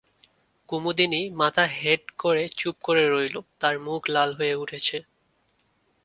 [0.69, 4.97] কুমুদিনী মাথা হেঁট করে চুপ করে রইল, তার মুখ লাল হয়ে উঠেছে।